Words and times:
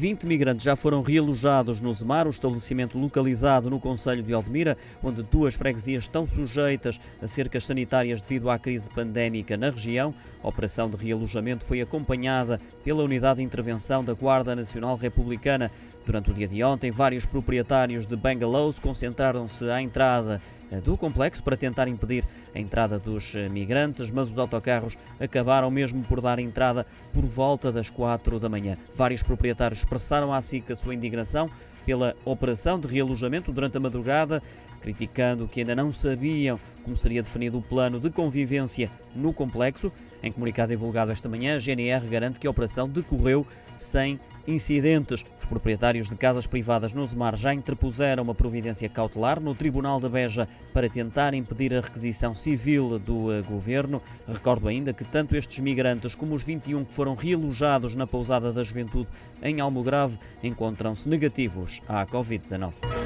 20 0.00 0.26
migrantes 0.26 0.64
já 0.64 0.74
foram 0.74 1.02
realojados 1.02 1.78
no 1.78 1.92
Zemar, 1.92 2.26
o 2.26 2.30
estabelecimento 2.30 2.96
localizado 2.96 3.68
no 3.68 3.78
Conselho 3.78 4.22
de 4.22 4.32
Aldemira, 4.32 4.74
onde 5.02 5.22
duas 5.22 5.54
freguesias 5.54 6.04
estão 6.04 6.26
sujeitas 6.26 6.98
a 7.20 7.28
cercas 7.28 7.66
sanitárias 7.66 8.22
devido 8.22 8.48
à 8.48 8.58
crise 8.58 8.88
pandémica 8.88 9.58
na 9.58 9.68
região. 9.68 10.14
A 10.42 10.48
operação 10.48 10.88
de 10.88 10.96
realojamento 10.96 11.66
foi 11.66 11.82
acompanhada 11.82 12.58
pela 12.82 13.04
Unidade 13.04 13.40
de 13.40 13.44
Intervenção 13.44 14.02
da 14.02 14.14
Guarda 14.14 14.56
Nacional 14.56 14.96
Republicana. 14.96 15.70
Durante 16.06 16.30
o 16.30 16.34
dia 16.34 16.48
de 16.48 16.62
ontem, 16.64 16.90
vários 16.90 17.26
proprietários 17.26 18.06
de 18.06 18.16
bungalows 18.16 18.78
concentraram-se 18.78 19.70
à 19.70 19.82
entrada 19.82 20.40
eh, 20.70 20.80
do 20.80 20.96
complexo 20.96 21.42
para 21.42 21.56
tentar 21.56 21.88
impedir 21.88 22.24
a 22.54 22.58
entrada 22.58 22.98
dos 22.98 23.34
eh, 23.34 23.48
migrantes, 23.48 24.10
mas 24.10 24.30
os 24.30 24.38
autocarros 24.38 24.96
acabaram 25.20 25.70
mesmo 25.70 26.02
por 26.04 26.20
dar 26.20 26.38
entrada 26.38 26.86
por 27.12 27.24
volta 27.24 27.70
das 27.70 27.90
quatro 27.90 28.40
da 28.40 28.48
manhã. 28.48 28.78
Vários 28.96 29.22
proprietários 29.22 29.80
expressaram 29.80 30.32
à 30.32 30.40
SIC 30.40 30.72
a 30.72 30.76
sua 30.76 30.94
indignação 30.94 31.50
pela 31.84 32.16
operação 32.24 32.78
de 32.78 32.86
realojamento 32.86 33.52
durante 33.52 33.76
a 33.76 33.80
madrugada, 33.80 34.42
criticando 34.80 35.46
que 35.46 35.60
ainda 35.60 35.74
não 35.74 35.92
sabiam 35.92 36.58
como 36.82 36.96
seria 36.96 37.22
definido 37.22 37.58
o 37.58 37.62
plano 37.62 38.00
de 38.00 38.10
convivência 38.10 38.90
no 39.14 39.32
complexo. 39.32 39.92
Em 40.22 40.30
comunicado 40.30 40.70
divulgado 40.70 41.10
esta 41.10 41.28
manhã, 41.28 41.56
a 41.56 41.58
GNR 41.58 42.06
garante 42.08 42.38
que 42.38 42.46
a 42.46 42.50
operação 42.50 42.88
decorreu 42.88 43.46
sem 43.76 44.20
incidentes. 44.50 45.24
Os 45.38 45.46
proprietários 45.46 46.08
de 46.08 46.16
casas 46.16 46.46
privadas 46.46 46.92
no 46.92 47.04
Zemar 47.04 47.36
já 47.36 47.54
interpuseram 47.54 48.22
uma 48.22 48.34
providência 48.34 48.88
cautelar 48.88 49.40
no 49.40 49.54
Tribunal 49.54 50.00
da 50.00 50.08
Beja 50.08 50.48
para 50.72 50.88
tentar 50.88 51.34
impedir 51.34 51.74
a 51.74 51.80
requisição 51.80 52.34
civil 52.34 52.98
do 52.98 53.32
eh, 53.32 53.42
governo. 53.42 54.02
Recordo 54.28 54.68
ainda 54.68 54.92
que 54.92 55.04
tanto 55.04 55.36
estes 55.36 55.58
migrantes 55.60 56.14
como 56.14 56.34
os 56.34 56.42
21 56.42 56.84
que 56.84 56.92
foram 56.92 57.14
realojados 57.14 57.96
na 57.96 58.06
pousada 58.06 58.52
da 58.52 58.62
juventude 58.62 59.08
em 59.42 59.60
Almograve 59.60 60.18
encontram-se 60.42 61.08
negativos 61.08 61.80
à 61.88 62.06
Covid-19. 62.06 62.99